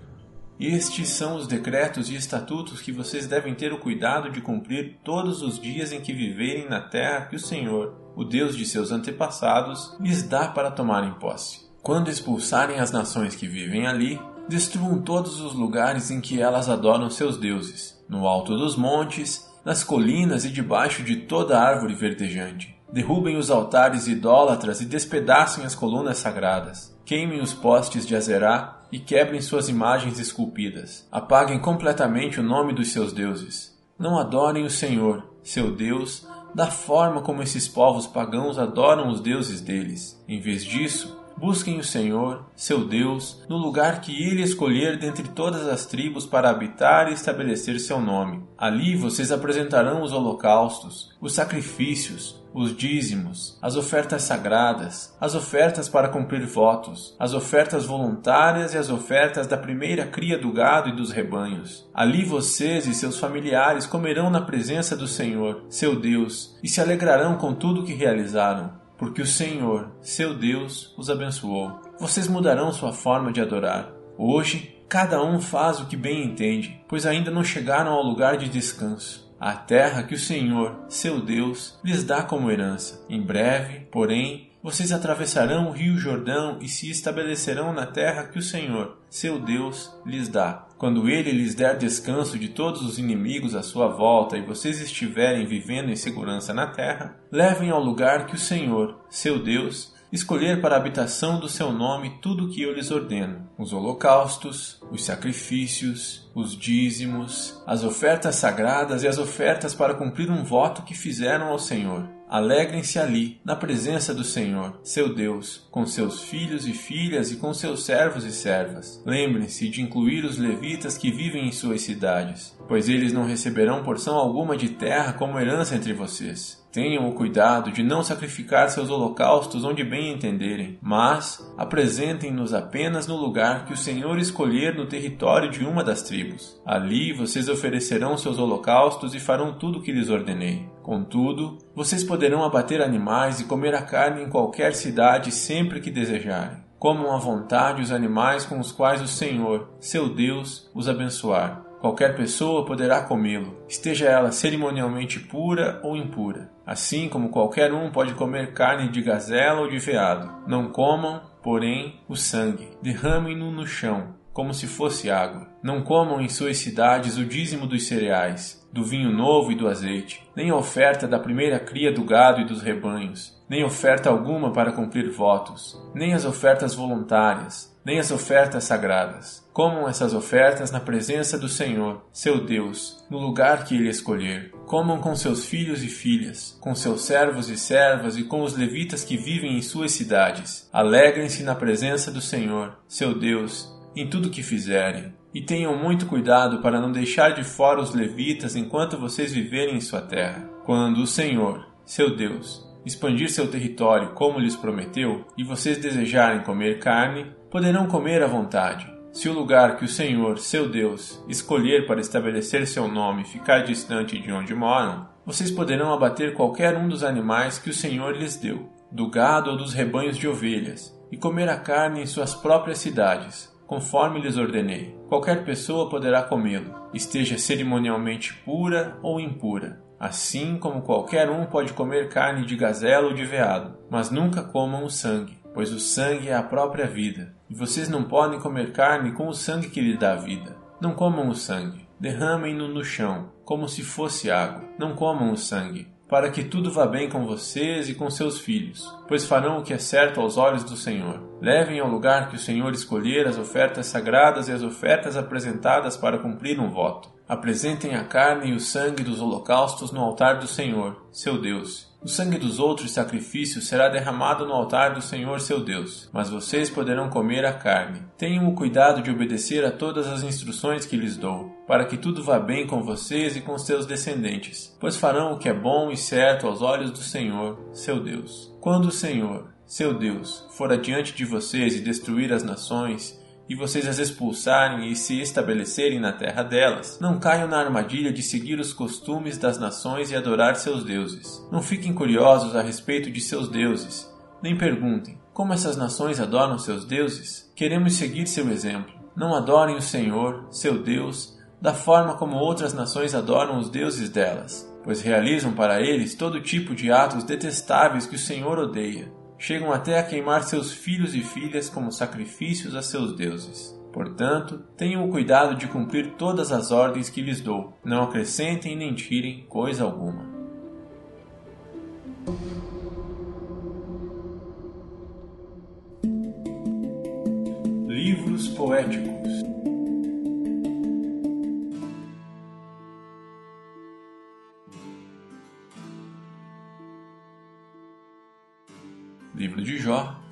Estes 0.58 1.08
são 1.08 1.34
os 1.36 1.48
decretos 1.48 2.08
e 2.08 2.14
estatutos 2.14 2.80
que 2.80 2.92
vocês 2.92 3.26
devem 3.26 3.54
ter 3.54 3.72
o 3.72 3.78
cuidado 3.78 4.30
de 4.30 4.40
cumprir 4.40 4.98
todos 5.02 5.42
os 5.42 5.58
dias 5.58 5.90
em 5.90 6.00
que 6.00 6.12
viverem 6.12 6.68
na 6.68 6.80
terra 6.80 7.26
que 7.26 7.34
o 7.34 7.40
Senhor, 7.40 7.94
o 8.14 8.24
Deus 8.24 8.56
de 8.56 8.64
seus 8.64 8.92
antepassados, 8.92 9.96
lhes 9.98 10.22
dá 10.22 10.46
para 10.48 10.70
tomarem 10.70 11.12
posse. 11.14 11.64
Quando 11.82 12.08
expulsarem 12.08 12.78
as 12.78 12.92
nações 12.92 13.34
que 13.34 13.48
vivem 13.48 13.86
ali, 13.86 14.20
destruam 14.48 15.02
todos 15.02 15.40
os 15.40 15.54
lugares 15.54 16.10
em 16.10 16.20
que 16.20 16.40
elas 16.40 16.68
adoram 16.68 17.10
seus 17.10 17.36
deuses, 17.36 18.02
no 18.08 18.26
alto 18.26 18.56
dos 18.56 18.76
montes, 18.76 19.50
nas 19.64 19.82
colinas 19.82 20.44
e 20.44 20.50
debaixo 20.50 21.02
de 21.02 21.16
toda 21.16 21.60
árvore 21.60 21.94
verdejante. 21.94 22.74
Derrubem 22.92 23.36
os 23.36 23.50
altares 23.50 24.06
idólatras 24.06 24.80
e 24.80 24.84
despedacem 24.84 25.64
as 25.64 25.74
colunas 25.74 26.18
sagradas. 26.18 26.96
Queimem 27.04 27.40
os 27.40 27.52
postes 27.52 28.06
de 28.06 28.14
Azerá 28.14 28.83
e 28.94 29.00
quebrem 29.00 29.40
suas 29.40 29.68
imagens 29.68 30.20
esculpidas. 30.20 31.04
Apaguem 31.10 31.58
completamente 31.58 32.38
o 32.38 32.44
nome 32.44 32.72
dos 32.72 32.92
seus 32.92 33.12
deuses. 33.12 33.76
Não 33.98 34.16
adorem 34.16 34.64
o 34.64 34.70
Senhor, 34.70 35.24
seu 35.42 35.74
Deus, 35.74 36.24
da 36.54 36.68
forma 36.70 37.20
como 37.20 37.42
esses 37.42 37.66
povos 37.66 38.06
pagãos 38.06 38.56
adoram 38.56 39.08
os 39.08 39.20
deuses 39.20 39.60
deles. 39.60 40.16
Em 40.28 40.38
vez 40.40 40.64
disso, 40.64 41.20
Busquem 41.36 41.78
o 41.78 41.84
Senhor, 41.84 42.46
seu 42.54 42.86
Deus, 42.86 43.44
no 43.48 43.56
lugar 43.56 44.00
que 44.00 44.22
ele 44.22 44.42
escolher 44.42 44.98
dentre 44.98 45.28
todas 45.28 45.66
as 45.66 45.84
tribos 45.84 46.24
para 46.24 46.48
habitar 46.48 47.10
e 47.10 47.14
estabelecer 47.14 47.78
seu 47.80 48.00
nome. 48.00 48.42
Ali 48.56 48.96
vocês 48.96 49.32
apresentarão 49.32 50.02
os 50.02 50.12
holocaustos, 50.12 51.12
os 51.20 51.34
sacrifícios, 51.34 52.42
os 52.54 52.74
dízimos, 52.76 53.58
as 53.60 53.74
ofertas 53.74 54.22
sagradas, 54.22 55.12
as 55.20 55.34
ofertas 55.34 55.88
para 55.88 56.08
cumprir 56.08 56.46
votos, 56.46 57.16
as 57.18 57.34
ofertas 57.34 57.84
voluntárias 57.84 58.74
e 58.74 58.78
as 58.78 58.90
ofertas 58.90 59.48
da 59.48 59.56
primeira 59.56 60.06
cria 60.06 60.38
do 60.38 60.52
gado 60.52 60.88
e 60.88 60.96
dos 60.96 61.10
rebanhos. 61.10 61.84
Ali 61.92 62.24
vocês 62.24 62.86
e 62.86 62.94
seus 62.94 63.18
familiares 63.18 63.86
comerão 63.86 64.30
na 64.30 64.40
presença 64.40 64.96
do 64.96 65.08
Senhor, 65.08 65.64
seu 65.68 65.98
Deus, 65.98 66.56
e 66.62 66.68
se 66.68 66.80
alegrarão 66.80 67.36
com 67.36 67.52
tudo 67.52 67.80
o 67.80 67.84
que 67.84 67.92
realizaram 67.92 68.83
porque 69.04 69.20
o 69.20 69.26
Senhor, 69.26 69.90
seu 70.00 70.32
Deus, 70.32 70.94
os 70.96 71.10
abençoou. 71.10 71.78
Vocês 72.00 72.26
mudarão 72.26 72.72
sua 72.72 72.90
forma 72.90 73.30
de 73.30 73.38
adorar. 73.38 73.92
Hoje, 74.16 74.74
cada 74.88 75.22
um 75.22 75.42
faz 75.42 75.78
o 75.78 75.84
que 75.84 75.94
bem 75.94 76.24
entende, 76.24 76.80
pois 76.88 77.04
ainda 77.04 77.30
não 77.30 77.44
chegaram 77.44 77.92
ao 77.92 78.02
lugar 78.02 78.38
de 78.38 78.48
descanso, 78.48 79.30
a 79.38 79.52
terra 79.52 80.04
que 80.04 80.14
o 80.14 80.18
Senhor, 80.18 80.86
seu 80.88 81.20
Deus, 81.20 81.78
lhes 81.84 82.02
dá 82.02 82.22
como 82.22 82.50
herança. 82.50 83.04
Em 83.06 83.20
breve, 83.20 83.80
porém, 83.92 84.48
vocês 84.62 84.90
atravessarão 84.90 85.68
o 85.68 85.72
rio 85.72 85.98
Jordão 85.98 86.56
e 86.62 86.66
se 86.66 86.90
estabelecerão 86.90 87.74
na 87.74 87.84
terra 87.84 88.24
que 88.24 88.38
o 88.38 88.42
Senhor, 88.42 88.96
seu 89.10 89.38
Deus, 89.38 89.94
lhes 90.06 90.30
dá. 90.30 90.63
Quando 90.78 91.08
ele 91.08 91.30
lhes 91.30 91.54
der 91.54 91.76
descanso 91.76 92.38
de 92.38 92.48
todos 92.48 92.82
os 92.82 92.98
inimigos 92.98 93.54
à 93.54 93.62
sua 93.62 93.88
volta 93.88 94.36
e 94.36 94.42
vocês 94.42 94.80
estiverem 94.80 95.46
vivendo 95.46 95.90
em 95.90 95.96
segurança 95.96 96.52
na 96.52 96.66
terra, 96.66 97.16
levem 97.30 97.70
ao 97.70 97.82
lugar 97.82 98.26
que 98.26 98.34
o 98.34 98.38
Senhor, 98.38 98.98
seu 99.08 99.42
Deus, 99.42 99.94
escolher 100.14 100.60
para 100.60 100.76
a 100.76 100.78
habitação 100.78 101.40
do 101.40 101.48
seu 101.48 101.72
nome 101.72 102.18
tudo 102.22 102.44
o 102.44 102.48
que 102.50 102.62
eu 102.62 102.72
lhes 102.72 102.90
ordeno: 102.90 103.48
os 103.58 103.72
holocaustos, 103.72 104.80
os 104.90 105.04
sacrifícios, 105.04 106.30
os 106.34 106.56
dízimos, 106.56 107.60
as 107.66 107.82
ofertas 107.82 108.36
sagradas 108.36 109.02
e 109.02 109.08
as 109.08 109.18
ofertas 109.18 109.74
para 109.74 109.94
cumprir 109.94 110.30
um 110.30 110.44
voto 110.44 110.82
que 110.82 110.94
fizeram 110.94 111.48
ao 111.48 111.58
Senhor. 111.58 112.13
Alegrem-se 112.28 112.98
ali, 112.98 113.40
na 113.44 113.54
presença 113.54 114.14
do 114.14 114.24
Senhor, 114.24 114.80
seu 114.82 115.14
Deus, 115.14 115.68
com 115.70 115.86
seus 115.86 116.22
filhos 116.22 116.66
e 116.66 116.72
filhas 116.72 117.30
e 117.30 117.36
com 117.36 117.52
seus 117.52 117.84
servos 117.84 118.24
e 118.24 118.32
servas. 118.32 119.02
Lembrem-se 119.04 119.68
de 119.68 119.82
incluir 119.82 120.24
os 120.24 120.38
levitas 120.38 120.96
que 120.96 121.12
vivem 121.12 121.46
em 121.46 121.52
suas 121.52 121.82
cidades, 121.82 122.56
pois 122.66 122.88
eles 122.88 123.12
não 123.12 123.26
receberão 123.26 123.84
porção 123.84 124.16
alguma 124.16 124.56
de 124.56 124.70
terra 124.70 125.12
como 125.12 125.38
herança 125.38 125.76
entre 125.76 125.92
vocês. 125.92 126.63
Tenham 126.74 127.08
o 127.08 127.12
cuidado 127.12 127.70
de 127.70 127.84
não 127.84 128.02
sacrificar 128.02 128.68
seus 128.68 128.90
holocaustos 128.90 129.64
onde 129.64 129.84
bem 129.84 130.12
entenderem, 130.12 130.76
mas 130.82 131.38
apresentem-nos 131.56 132.52
apenas 132.52 133.06
no 133.06 133.14
lugar 133.14 133.64
que 133.64 133.72
o 133.72 133.76
Senhor 133.76 134.18
escolher 134.18 134.74
no 134.74 134.84
território 134.84 135.48
de 135.48 135.64
uma 135.64 135.84
das 135.84 136.02
tribos. 136.02 136.60
Ali 136.66 137.12
vocês 137.12 137.48
oferecerão 137.48 138.18
seus 138.18 138.40
holocaustos 138.40 139.14
e 139.14 139.20
farão 139.20 139.56
tudo 139.56 139.78
o 139.78 139.82
que 139.82 139.92
lhes 139.92 140.10
ordenei. 140.10 140.68
Contudo, 140.82 141.58
vocês 141.76 142.02
poderão 142.02 142.42
abater 142.42 142.82
animais 142.82 143.38
e 143.38 143.44
comer 143.44 143.72
a 143.76 143.82
carne 143.82 144.24
em 144.24 144.28
qualquer 144.28 144.74
cidade 144.74 145.30
sempre 145.30 145.80
que 145.80 145.92
desejarem. 145.92 146.64
Comam 146.76 147.14
à 147.14 147.18
vontade 147.18 147.82
os 147.82 147.92
animais 147.92 148.44
com 148.44 148.58
os 148.58 148.72
quais 148.72 149.00
o 149.00 149.06
Senhor, 149.06 149.68
seu 149.78 150.12
Deus, 150.12 150.68
os 150.74 150.88
abençoar. 150.88 151.63
Qualquer 151.84 152.16
pessoa 152.16 152.64
poderá 152.64 153.02
comê-lo, 153.02 153.58
esteja 153.68 154.06
ela 154.06 154.32
cerimonialmente 154.32 155.20
pura 155.20 155.80
ou 155.82 155.94
impura, 155.94 156.50
assim 156.64 157.10
como 157.10 157.28
qualquer 157.28 157.74
um 157.74 157.90
pode 157.90 158.14
comer 158.14 158.54
carne 158.54 158.88
de 158.88 159.02
gazela 159.02 159.60
ou 159.60 159.68
de 159.68 159.78
veado. 159.78 160.32
Não 160.46 160.70
comam, 160.70 161.20
porém, 161.42 162.00
o 162.08 162.16
sangue, 162.16 162.70
derramem-no 162.80 163.52
no 163.52 163.66
chão, 163.66 164.14
como 164.34 164.52
se 164.52 164.66
fosse 164.66 165.08
água. 165.08 165.48
Não 165.62 165.80
comam 165.80 166.20
em 166.20 166.28
suas 166.28 166.58
cidades 166.58 167.16
o 167.16 167.24
dízimo 167.24 167.66
dos 167.66 167.86
cereais, 167.86 168.62
do 168.72 168.84
vinho 168.84 169.10
novo 169.10 169.52
e 169.52 169.54
do 169.54 169.68
azeite, 169.68 170.28
nem 170.34 170.52
oferta 170.52 171.06
da 171.06 171.18
primeira 171.18 171.60
cria 171.60 171.92
do 171.92 172.04
gado 172.04 172.40
e 172.40 172.44
dos 172.44 172.60
rebanhos, 172.60 173.32
nem 173.48 173.64
oferta 173.64 174.10
alguma 174.10 174.52
para 174.52 174.72
cumprir 174.72 175.08
votos, 175.10 175.80
nem 175.94 176.12
as 176.12 176.24
ofertas 176.24 176.74
voluntárias, 176.74 177.72
nem 177.84 178.00
as 178.00 178.10
ofertas 178.10 178.64
sagradas. 178.64 179.44
Comam 179.52 179.88
essas 179.88 180.14
ofertas 180.14 180.72
na 180.72 180.80
presença 180.80 181.38
do 181.38 181.48
Senhor, 181.48 182.02
seu 182.12 182.44
Deus, 182.44 183.04
no 183.08 183.18
lugar 183.18 183.64
que 183.64 183.76
ele 183.76 183.88
escolher. 183.88 184.50
Comam 184.66 185.00
com 185.00 185.14
seus 185.14 185.44
filhos 185.44 185.84
e 185.84 185.88
filhas, 185.88 186.58
com 186.60 186.74
seus 186.74 187.02
servos 187.02 187.48
e 187.48 187.56
servas 187.56 188.16
e 188.16 188.24
com 188.24 188.42
os 188.42 188.56
levitas 188.56 189.04
que 189.04 189.16
vivem 189.16 189.56
em 189.56 189.62
suas 189.62 189.92
cidades. 189.92 190.68
Alegrem-se 190.72 191.44
na 191.44 191.54
presença 191.54 192.10
do 192.10 192.20
Senhor, 192.20 192.76
seu 192.88 193.16
Deus, 193.16 193.72
em 193.96 194.08
tudo 194.08 194.30
que 194.30 194.42
fizerem. 194.42 195.12
E 195.34 195.40
tenham 195.40 195.76
muito 195.76 196.06
cuidado 196.06 196.60
para 196.60 196.80
não 196.80 196.92
deixar 196.92 197.30
de 197.30 197.42
fora 197.42 197.80
os 197.80 197.94
levitas 197.94 198.54
enquanto 198.54 198.98
vocês 198.98 199.32
viverem 199.32 199.76
em 199.76 199.80
sua 199.80 200.00
terra. 200.00 200.48
Quando 200.64 200.98
o 200.98 201.06
Senhor, 201.06 201.66
seu 201.84 202.14
Deus, 202.14 202.64
expandir 202.86 203.30
seu 203.30 203.50
território 203.50 204.10
como 204.10 204.38
lhes 204.38 204.56
prometeu, 204.56 205.24
e 205.36 205.42
vocês 205.42 205.78
desejarem 205.78 206.42
comer 206.42 206.78
carne, 206.78 207.26
poderão 207.50 207.86
comer 207.86 208.22
à 208.22 208.26
vontade. 208.26 208.92
Se 209.12 209.28
o 209.28 209.32
lugar 209.32 209.76
que 209.76 209.84
o 209.84 209.88
Senhor, 209.88 210.38
seu 210.38 210.68
Deus, 210.68 211.22
escolher 211.28 211.86
para 211.86 212.00
estabelecer 212.00 212.66
seu 212.66 212.88
nome 212.88 213.24
ficar 213.24 213.60
distante 213.60 214.18
de 214.18 214.32
onde 214.32 214.54
moram, 214.54 215.08
vocês 215.24 215.50
poderão 215.50 215.92
abater 215.92 216.34
qualquer 216.34 216.76
um 216.76 216.88
dos 216.88 217.04
animais 217.04 217.58
que 217.58 217.70
o 217.70 217.74
Senhor 217.74 218.16
lhes 218.16 218.36
deu, 218.36 218.68
do 218.90 219.08
gado 219.08 219.50
ou 219.50 219.56
dos 219.56 219.72
rebanhos 219.72 220.18
de 220.18 220.26
ovelhas, 220.26 220.92
e 221.12 221.16
comer 221.16 221.48
a 221.48 221.56
carne 221.56 222.02
em 222.02 222.06
suas 222.06 222.34
próprias 222.34 222.78
cidades, 222.78 223.53
conforme 223.66 224.20
lhes 224.20 224.36
ordenei. 224.36 224.96
Qualquer 225.08 225.44
pessoa 225.44 225.88
poderá 225.88 226.22
comê-lo, 226.22 226.74
esteja 226.92 227.38
cerimonialmente 227.38 228.34
pura 228.44 228.98
ou 229.02 229.20
impura, 229.20 229.82
assim 229.98 230.58
como 230.58 230.82
qualquer 230.82 231.30
um 231.30 231.46
pode 231.46 231.72
comer 231.72 232.08
carne 232.08 232.44
de 232.44 232.56
gazela 232.56 233.06
ou 233.08 233.14
de 233.14 233.24
veado, 233.24 233.76
mas 233.90 234.10
nunca 234.10 234.42
comam 234.42 234.84
o 234.84 234.90
sangue, 234.90 235.38
pois 235.52 235.72
o 235.72 235.78
sangue 235.78 236.28
é 236.28 236.34
a 236.34 236.42
própria 236.42 236.86
vida, 236.86 237.34
e 237.48 237.54
vocês 237.54 237.88
não 237.88 238.04
podem 238.04 238.40
comer 238.40 238.72
carne 238.72 239.12
com 239.12 239.28
o 239.28 239.34
sangue 239.34 239.70
que 239.70 239.80
lhe 239.80 239.96
dá 239.96 240.14
vida. 240.14 240.56
Não 240.80 240.92
comam 240.92 241.28
o 241.28 241.34
sangue, 241.34 241.86
derramem-no 241.98 242.68
no 242.68 242.84
chão, 242.84 243.30
como 243.44 243.68
se 243.68 243.82
fosse 243.82 244.30
água. 244.30 244.64
Não 244.78 244.94
comam 244.94 245.32
o 245.32 245.36
sangue, 245.36 245.86
para 246.08 246.30
que 246.30 246.44
tudo 246.44 246.70
vá 246.70 246.86
bem 246.86 247.08
com 247.08 247.24
vocês 247.24 247.88
e 247.88 247.94
com 247.94 248.10
seus 248.10 248.38
filhos, 248.38 248.92
pois 249.08 249.24
farão 249.24 249.58
o 249.58 249.62
que 249.62 249.72
é 249.72 249.78
certo 249.78 250.20
aos 250.20 250.36
olhos 250.36 250.62
do 250.62 250.76
Senhor. 250.76 251.20
Levem 251.40 251.80
ao 251.80 251.88
lugar 251.88 252.28
que 252.28 252.36
o 252.36 252.38
Senhor 252.38 252.72
escolher 252.72 253.26
as 253.26 253.38
ofertas 253.38 253.86
sagradas 253.86 254.48
e 254.48 254.52
as 254.52 254.62
ofertas 254.62 255.16
apresentadas 255.16 255.96
para 255.96 256.18
cumprir 256.18 256.60
um 256.60 256.70
voto. 256.70 257.14
Apresentem 257.26 257.94
a 257.94 258.04
carne 258.04 258.50
e 258.50 258.54
o 258.54 258.60
sangue 258.60 259.02
dos 259.02 259.20
holocaustos 259.20 259.90
no 259.90 260.00
altar 260.00 260.38
do 260.38 260.46
Senhor, 260.46 261.06
seu 261.10 261.40
Deus. 261.40 261.90
O 262.02 262.08
sangue 262.08 262.36
dos 262.36 262.58
outros 262.58 262.90
sacrifícios 262.90 263.66
será 263.66 263.88
derramado 263.88 264.44
no 264.44 264.52
altar 264.52 264.92
do 264.92 265.00
Senhor 265.00 265.40
seu 265.40 265.64
Deus, 265.64 266.10
mas 266.12 266.28
vocês 266.28 266.68
poderão 266.68 267.08
comer 267.08 267.46
a 267.46 267.54
carne. 267.54 268.02
Tenham 268.18 268.46
o 268.46 268.54
cuidado 268.54 269.00
de 269.00 269.10
obedecer 269.10 269.64
a 269.64 269.70
todas 269.70 270.06
as 270.06 270.22
instruções 270.22 270.84
que 270.84 270.98
lhes 270.98 271.16
dou, 271.16 271.53
para 271.66 271.84
que 271.84 271.96
tudo 271.96 272.22
vá 272.22 272.38
bem 272.38 272.66
com 272.66 272.82
vocês 272.82 273.36
e 273.36 273.40
com 273.40 273.56
seus 273.58 273.86
descendentes, 273.86 274.76
pois 274.80 274.96
farão 274.96 275.32
o 275.32 275.38
que 275.38 275.48
é 275.48 275.54
bom 275.54 275.90
e 275.90 275.96
certo 275.96 276.46
aos 276.46 276.62
olhos 276.62 276.90
do 276.90 276.98
Senhor, 276.98 277.58
seu 277.72 278.02
Deus. 278.02 278.54
Quando 278.60 278.86
o 278.86 278.92
Senhor, 278.92 279.48
seu 279.66 279.94
Deus, 279.94 280.46
for 280.50 280.72
adiante 280.72 281.14
de 281.14 281.24
vocês 281.24 281.74
e 281.74 281.80
destruir 281.80 282.32
as 282.32 282.42
nações, 282.42 283.18
e 283.48 283.54
vocês 283.54 283.86
as 283.86 283.98
expulsarem 283.98 284.90
e 284.90 284.96
se 284.96 285.20
estabelecerem 285.20 286.00
na 286.00 286.12
terra 286.12 286.42
delas, 286.42 286.98
não 286.98 287.18
caiam 287.18 287.46
na 287.46 287.58
armadilha 287.58 288.12
de 288.12 288.22
seguir 288.22 288.58
os 288.58 288.72
costumes 288.72 289.36
das 289.36 289.58
nações 289.58 290.10
e 290.10 290.16
adorar 290.16 290.56
seus 290.56 290.82
deuses. 290.82 291.46
Não 291.52 291.60
fiquem 291.60 291.92
curiosos 291.92 292.56
a 292.56 292.62
respeito 292.62 293.10
de 293.10 293.20
seus 293.20 293.48
deuses, 293.48 294.10
nem 294.42 294.56
perguntem 294.56 295.18
como 295.34 295.52
essas 295.52 295.76
nações 295.76 296.20
adoram 296.20 296.58
seus 296.58 296.84
deuses. 296.84 297.50
Queremos 297.56 297.94
seguir 297.94 298.26
seu 298.28 298.48
exemplo. 298.50 298.94
Não 299.16 299.34
adorem 299.34 299.76
o 299.76 299.82
Senhor, 299.82 300.46
seu 300.50 300.80
Deus, 300.82 301.33
da 301.64 301.72
forma 301.72 302.12
como 302.18 302.36
outras 302.36 302.74
nações 302.74 303.14
adoram 303.14 303.58
os 303.58 303.70
deuses 303.70 304.10
delas, 304.10 304.70
pois 304.84 305.00
realizam 305.00 305.54
para 305.54 305.80
eles 305.80 306.14
todo 306.14 306.42
tipo 306.42 306.74
de 306.74 306.92
atos 306.92 307.24
detestáveis 307.24 308.04
que 308.04 308.16
o 308.16 308.18
Senhor 308.18 308.58
odeia 308.58 309.10
chegam 309.38 309.72
até 309.72 309.98
a 309.98 310.02
queimar 310.02 310.42
seus 310.42 310.74
filhos 310.74 311.14
e 311.14 311.22
filhas 311.22 311.70
como 311.70 311.90
sacrifícios 311.90 312.74
a 312.74 312.82
seus 312.82 313.16
deuses. 313.16 313.74
Portanto, 313.94 314.62
tenham 314.76 315.08
o 315.08 315.10
cuidado 315.10 315.54
de 315.54 315.66
cumprir 315.66 316.16
todas 316.18 316.52
as 316.52 316.70
ordens 316.70 317.08
que 317.08 317.22
lhes 317.22 317.40
dou, 317.40 317.72
não 317.82 318.02
acrescentem 318.02 318.76
nem 318.76 318.94
tirem 318.94 319.46
coisa 319.46 319.84
alguma. 319.84 320.33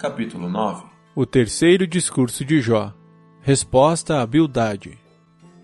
Capítulo 0.02 0.48
9. 0.48 0.82
O 1.14 1.24
terceiro 1.24 1.86
discurso 1.86 2.44
de 2.44 2.60
Jó. 2.60 2.92
Resposta 3.40 4.20
a 4.20 4.26
Bildade. 4.26 4.98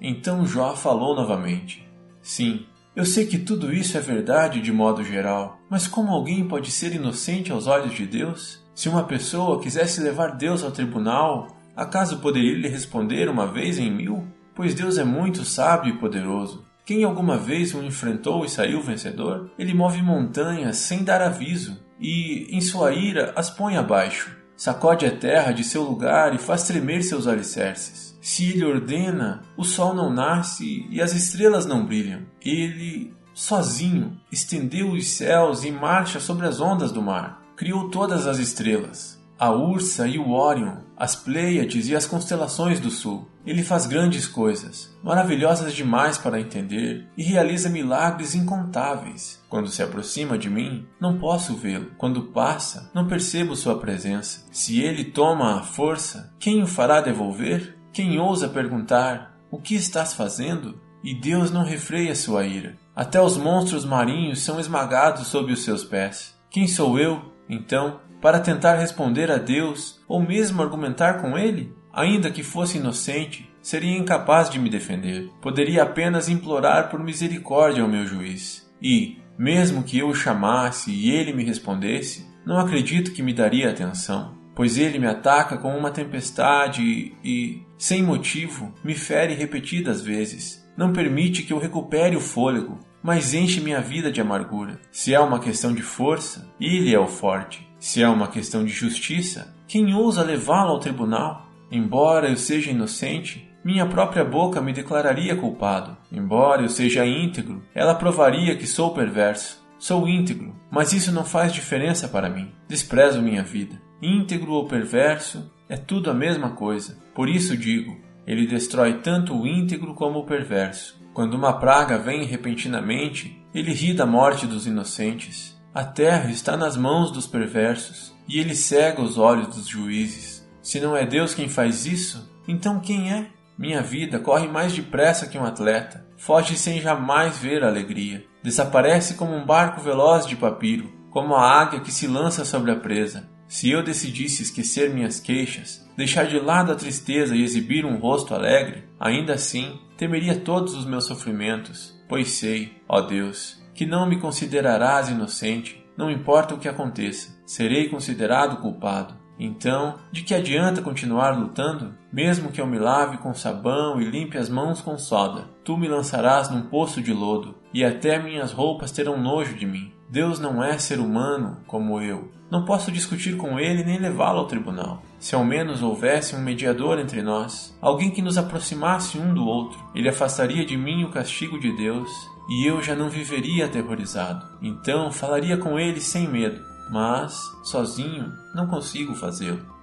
Então 0.01 0.47
Jó 0.47 0.77
falou 0.77 1.17
novamente: 1.17 1.85
Sim, 2.23 2.65
eu 2.95 3.05
sei 3.05 3.27
que 3.27 3.37
tudo 3.37 3.73
isso 3.73 3.99
é 3.99 4.01
verdade 4.01 4.61
de 4.61 4.71
modo 4.71 5.03
geral, 5.03 5.59
mas 5.69 5.89
como 5.89 6.13
alguém 6.13 6.47
pode 6.47 6.71
ser 6.71 6.95
inocente 6.95 7.51
aos 7.51 7.67
olhos 7.67 7.97
de 7.97 8.07
Deus? 8.07 8.65
Se 8.77 8.89
uma 8.89 9.03
pessoa 9.03 9.61
quisesse 9.61 10.01
levar 10.01 10.37
Deus 10.37 10.63
ao 10.63 10.71
tribunal, 10.71 11.49
acaso 11.75 12.21
poderia 12.21 12.57
lhe 12.57 12.69
responder 12.69 13.29
uma 13.29 13.45
vez 13.45 13.77
em 13.77 13.91
mil? 13.91 14.25
Pois 14.55 14.73
Deus 14.73 14.99
é 14.99 15.05
muito 15.05 15.45
sábio 15.45 15.95
e 15.95 15.99
poderoso. 15.99 16.65
Quem 16.87 17.03
alguma 17.03 17.37
vez 17.37 17.75
o 17.75 17.83
enfrentou 17.83 18.45
e 18.45 18.49
saiu 18.49 18.81
vencedor? 18.81 19.51
Ele 19.59 19.75
move 19.75 20.01
montanhas 20.01 20.77
sem 20.77 21.03
dar 21.03 21.21
aviso 21.21 21.88
e, 22.01 22.47
em 22.51 22.61
sua 22.61 22.93
ira, 22.93 23.33
as 23.37 23.51
põe 23.51 23.77
abaixo. 23.77 24.37
Sacode 24.57 25.07
a 25.07 25.17
terra 25.17 25.53
de 25.53 25.63
seu 25.63 25.83
lugar 25.83 26.35
e 26.35 26.39
faz 26.39 26.65
tremer 26.65 27.03
seus 27.03 27.27
alicerces. 27.27 28.19
Se 28.21 28.51
ele 28.51 28.65
ordena, 28.65 29.43
o 29.57 29.65
sol 29.65 29.95
não 29.95 30.13
nasce 30.13 30.87
e 30.91 31.01
as 31.01 31.15
estrelas 31.15 31.65
não 31.65 31.87
brilham. 31.87 32.23
Ele, 32.45 33.15
sozinho, 33.33 34.21
estendeu 34.33 34.91
os 34.91 35.07
céus 35.09 35.65
e 35.65 35.71
marcha 35.71 36.19
sobre 36.19 36.47
as 36.47 36.61
ondas 36.61 36.91
do 36.91 37.01
mar. 37.01 37.43
Criou 37.57 37.89
todas 37.89 38.27
as 38.27 38.39
estrelas 38.39 39.19
a 39.39 39.51
Ursa 39.53 40.09
e 40.09 40.19
o 40.19 40.31
Órion, 40.31 40.79
as 40.97 41.15
Pleiades 41.15 41.89
e 41.89 41.95
as 41.95 42.07
constelações 42.07 42.81
do 42.81 42.91
sul. 42.91 43.29
Ele 43.49 43.63
faz 43.63 43.87
grandes 43.87 44.27
coisas, 44.27 44.95
maravilhosas 45.03 45.73
demais 45.73 46.19
para 46.19 46.39
entender, 46.39 47.09
e 47.17 47.23
realiza 47.23 47.71
milagres 47.71 48.35
incontáveis. 48.35 49.43
Quando 49.49 49.71
se 49.71 49.83
aproxima 49.83 50.37
de 50.37 50.51
mim, 50.51 50.87
não 51.01 51.19
posso 51.19 51.57
vê-lo. 51.57 51.93
Quando 51.97 52.25
passa, 52.25 52.91
não 52.95 53.09
percebo 53.09 53.57
sua 53.57 53.79
presença. 53.79 54.47
Se 54.53 54.83
ele 54.83 55.03
toma 55.03 55.59
a 55.59 55.63
força, 55.63 56.31
quem 56.39 56.63
o 56.63 56.67
fará 56.67 57.01
devolver? 57.01 57.79
Quem 57.91 58.21
ousa 58.21 58.51
perguntar: 58.51 59.41
O 59.51 59.59
que 59.59 59.75
estás 59.75 60.13
fazendo? 60.13 60.79
E 61.03 61.19
Deus 61.19 61.51
não 61.51 61.65
refreia 61.65 62.15
sua 62.15 62.45
ira. 62.45 62.77
Até 62.95 63.19
os 63.19 63.39
monstros 63.39 63.87
marinhos 63.87 64.43
são 64.43 64.61
esmagados 64.61 65.29
sob 65.29 65.55
os 65.55 65.65
seus 65.65 65.85
pés. 65.85 66.39
Quem 66.51 66.69
sou 66.69 66.99
eu, 66.99 67.33
então, 67.49 68.01
para 68.21 68.41
tentar 68.41 68.75
responder 68.75 69.31
a 69.31 69.39
Deus 69.39 70.01
ou 70.07 70.21
mesmo 70.21 70.61
argumentar 70.61 71.23
com 71.23 71.39
ele? 71.39 71.78
Ainda 71.93 72.31
que 72.31 72.43
fosse 72.43 72.79
inocente, 72.79 73.49
seria 73.61 73.97
incapaz 73.97 74.49
de 74.49 74.59
me 74.59 74.71
defender. 74.71 75.31
Poderia 75.41 75.83
apenas 75.83 76.29
implorar 76.29 76.91
por 76.91 77.03
misericórdia 77.03 77.83
ao 77.83 77.89
meu 77.89 78.07
juiz. 78.07 78.69
E, 78.81 79.19
mesmo 79.39 79.83
que 79.83 79.99
eu 79.99 80.09
o 80.09 80.15
chamasse 80.15 80.91
e 80.91 81.11
ele 81.11 81.33
me 81.33 81.45
respondesse, 81.45 82.27
não 82.47 82.59
acredito 82.59 83.13
que 83.13 83.23
me 83.23 83.35
daria 83.35 83.71
atenção, 83.71 84.35
pois 84.55 84.79
ele 84.79 84.99
me 84.99 85.07
ataca 85.07 85.57
com 85.57 85.77
uma 85.77 85.91
tempestade 85.91 86.83
e, 86.83 87.15
e, 87.25 87.63
sem 87.77 88.03
motivo, 88.03 88.75
me 88.83 88.95
fere 88.95 89.35
repetidas 89.35 90.01
vezes. 90.01 90.67
Não 90.77 90.93
permite 90.93 91.43
que 91.43 91.53
eu 91.53 91.59
recupere 91.59 92.17
o 92.17 92.21
fôlego, 92.21 92.79
mas 93.03 93.35
enche 93.35 93.61
minha 93.61 93.81
vida 93.81 94.11
de 94.11 94.21
amargura. 94.21 94.81
Se 94.91 95.15
é 95.15 95.21
uma 95.21 95.41
questão 95.41 95.73
de 95.73 95.83
força, 95.83 96.49
ele 96.61 96.95
é 96.95 96.99
o 96.99 97.07
forte. 97.07 97.69
Se 97.79 98.03
é 98.03 98.09
uma 98.09 98.29
questão 98.29 98.65
de 98.65 98.73
justiça, 98.73 99.55
quem 99.67 99.95
ousa 99.95 100.23
levá-lo 100.23 100.71
ao 100.71 100.81
tribunal? 100.81 101.48
Embora 101.71 102.29
eu 102.29 102.37
seja 102.37 102.71
inocente, 102.71 103.49
minha 103.65 103.87
própria 103.87 104.25
boca 104.25 104.61
me 104.61 104.73
declararia 104.73 105.37
culpado. 105.37 105.97
Embora 106.11 106.63
eu 106.63 106.69
seja 106.69 107.05
íntegro, 107.05 107.63
ela 107.75 107.95
provaria 107.95 108.57
que 108.57 108.67
sou 108.67 108.95
perverso. 108.95 109.67
Sou 109.79 110.09
íntegro, 110.09 110.57
mas 110.71 110.93
isso 110.93 111.13
não 111.13 111.25
faz 111.25 111.53
diferença 111.53 112.09
para 112.09 112.29
mim. 112.29 112.51
Desprezo 112.67 113.23
minha 113.23 113.43
vida. 113.43 113.81
Íntegro 114.03 114.53
ou 114.53 114.67
perverso, 114.67 115.53
é 115.69 115.77
tudo 115.77 116.11
a 116.11 116.15
mesma 116.15 116.51
coisa. 116.51 116.99
Por 117.15 117.29
isso 117.29 117.57
digo, 117.57 117.97
ele 118.27 118.47
destrói 118.47 118.95
tanto 119.01 119.35
o 119.35 119.47
íntegro 119.47 119.95
como 119.95 120.21
o 120.21 120.27
perverso. 120.27 121.01
Quando 121.15 121.35
uma 121.35 121.59
praga 121.59 121.99
vem 121.99 122.25
repentinamente, 122.25 123.43
ele 123.55 123.73
ri 123.73 123.93
da 123.93 124.07
morte 124.07 124.47
dos 124.47 124.67
inocentes. 124.67 125.61
A 125.75 125.85
terra 125.85 126.31
está 126.31 126.57
nas 126.57 126.77
mãos 126.77 127.11
dos 127.11 127.27
perversos, 127.27 128.15
e 128.29 128.39
ele 128.39 128.55
cega 128.55 129.01
os 129.01 129.17
olhos 129.17 129.49
dos 129.49 129.67
juízes. 129.67 130.38
Se 130.69 130.79
não 130.81 130.95
é 130.95 131.07
Deus 131.07 131.35
quem 131.35 131.49
faz 131.49 131.87
isso, 131.87 132.31
então 132.47 132.79
quem 132.79 133.11
é? 133.11 133.31
Minha 133.57 133.81
vida 133.81 134.19
corre 134.19 134.47
mais 134.47 134.71
depressa 134.71 135.27
que 135.27 135.39
um 135.39 135.45
atleta, 135.47 136.07
foge 136.19 136.59
sem 136.59 136.79
jamais 136.79 137.39
ver 137.39 137.65
a 137.65 137.69
alegria, 137.69 138.27
desaparece 138.43 139.15
como 139.15 139.35
um 139.35 139.47
barco 139.47 139.81
veloz 139.81 140.27
de 140.27 140.37
papiro, 140.37 140.93
como 141.11 141.35
a 141.35 141.59
águia 141.59 141.81
que 141.81 141.91
se 141.91 142.07
lança 142.07 142.45
sobre 142.45 142.71
a 142.71 142.77
presa. 142.77 143.31
Se 143.49 143.71
eu 143.71 143.83
decidisse 143.83 144.43
esquecer 144.43 144.93
minhas 144.93 145.19
queixas, 145.19 145.89
deixar 145.97 146.27
de 146.27 146.39
lado 146.39 146.71
a 146.71 146.77
tristeza 146.77 147.35
e 147.35 147.43
exibir 147.43 147.87
um 147.87 147.97
rosto 147.97 148.35
alegre, 148.35 148.85
ainda 149.01 149.33
assim 149.33 149.81
temeria 149.97 150.39
todos 150.39 150.75
os 150.75 150.85
meus 150.85 151.07
sofrimentos, 151.07 151.99
pois 152.07 152.33
sei, 152.33 152.77
ó 152.87 153.01
Deus, 153.01 153.59
que 153.75 153.87
não 153.87 154.07
me 154.07 154.21
considerarás 154.21 155.09
inocente, 155.09 155.83
não 155.97 156.11
importa 156.11 156.55
o 156.55 156.59
que 156.59 156.69
aconteça, 156.69 157.41
serei 157.47 157.89
considerado 157.89 158.61
culpado. 158.61 159.28
Então, 159.39 159.97
de 160.11 160.23
que 160.23 160.35
adianta 160.35 160.83
continuar 160.83 161.39
lutando? 161.39 161.95
Mesmo 162.13 162.51
que 162.51 162.61
eu 162.61 162.67
me 162.67 162.79
lave 162.79 163.19
com 163.19 163.33
sabão 163.33 164.01
e 164.01 164.05
limpe 164.05 164.37
as 164.37 164.49
mãos 164.49 164.81
com 164.81 164.99
soda, 164.99 165.45
tu 165.65 165.77
me 165.77 165.87
lançarás 165.87 166.51
num 166.51 166.63
poço 166.63 167.01
de 167.01 167.13
lodo, 167.13 167.55
e 167.73 167.85
até 167.85 168.19
minhas 168.19 168.53
roupas 168.53 168.91
terão 168.91 169.21
nojo 169.21 169.55
de 169.55 169.67
mim. 169.67 169.93
Deus 170.11 170.41
não 170.41 170.65
é 170.65 170.79
ser 170.79 170.99
humano 170.99 171.59
como 171.67 172.01
eu. 172.01 172.33
Não 172.51 172.65
posso 172.65 172.91
discutir 172.91 173.37
com 173.37 173.61
ele 173.61 173.85
nem 173.85 173.99
levá-lo 173.99 174.39
ao 174.39 174.47
tribunal. 174.47 175.03
Se 175.19 175.35
ao 175.35 175.45
menos 175.45 175.83
houvesse 175.83 176.35
um 176.35 176.41
mediador 176.41 176.99
entre 176.99 177.21
nós, 177.21 177.77
alguém 177.81 178.11
que 178.11 178.23
nos 178.23 178.39
aproximasse 178.39 179.19
um 179.19 179.35
do 179.35 179.45
outro, 179.45 179.79
ele 179.95 180.09
afastaria 180.09 180.65
de 180.65 180.77
mim 180.77 181.05
o 181.05 181.11
castigo 181.11 181.61
de 181.61 181.77
Deus 181.77 182.09
e 182.49 182.67
eu 182.67 182.83
já 182.83 182.97
não 182.97 183.11
viveria 183.11 183.67
aterrorizado. 183.67 184.47
Então 184.63 185.13
falaria 185.13 185.59
com 185.59 185.79
ele 185.79 186.01
sem 186.01 186.27
medo, 186.27 186.65
mas, 186.91 187.39
sozinho, 187.63 188.33
não 188.55 188.67
consigo 188.67 189.15
fazê-lo. 189.15 189.77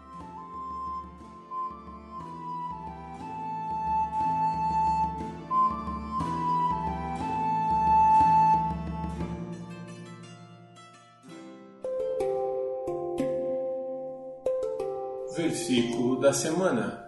Versículo 15.35 16.19
da 16.21 16.31
semana 16.31 17.05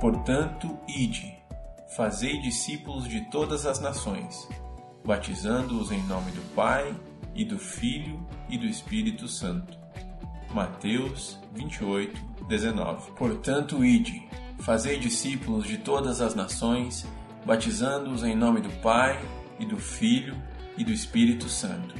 Portanto, 0.00 0.78
ide, 0.88 1.39
fazei 1.96 2.40
discípulos 2.40 3.08
de 3.08 3.20
todas 3.30 3.66
as 3.66 3.80
nações, 3.80 4.48
batizando-os 5.04 5.90
em 5.90 6.02
nome 6.04 6.30
do 6.32 6.42
Pai, 6.54 6.94
e 7.34 7.44
do 7.44 7.58
Filho 7.58 8.26
e 8.48 8.58
do 8.58 8.66
Espírito 8.66 9.28
Santo. 9.28 9.78
Mateus 10.52 11.38
28, 11.54 12.20
19. 12.48 13.12
Portanto, 13.12 13.84
ide, 13.84 14.28
fazei 14.58 14.98
discípulos 14.98 15.64
de 15.64 15.78
todas 15.78 16.20
as 16.20 16.34
nações, 16.34 17.06
batizando-os 17.46 18.24
em 18.24 18.34
nome 18.34 18.60
do 18.60 18.70
Pai, 18.80 19.20
e 19.58 19.66
do 19.66 19.76
Filho 19.76 20.36
e 20.76 20.82
do 20.82 20.90
Espírito 20.90 21.48
Santo. 21.48 21.94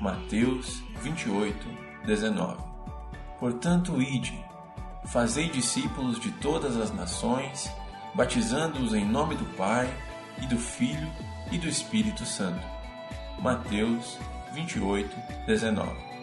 Mateus 0.00 0.82
28, 1.02 1.68
19. 2.06 2.62
Portanto, 3.38 4.00
ide, 4.00 4.46
Fazei 5.06 5.48
discípulos 5.48 6.18
de 6.18 6.32
todas 6.32 6.76
as 6.76 6.92
nações, 6.92 7.70
batizando-os 8.16 8.94
em 8.94 9.04
nome 9.04 9.36
do 9.36 9.44
Pai, 9.56 9.88
e 10.42 10.46
do 10.46 10.58
Filho 10.58 11.10
e 11.50 11.58
do 11.58 11.68
Espírito 11.68 12.24
Santo. 12.24 12.66
Mateus 13.40 14.18
28, 14.52 15.14
19 15.46 16.15